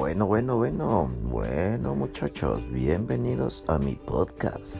Bueno, 0.00 0.24
bueno, 0.24 0.56
bueno, 0.56 1.10
bueno 1.24 1.94
muchachos, 1.94 2.62
bienvenidos 2.72 3.62
a 3.68 3.76
mi 3.76 3.96
podcast. 3.96 4.74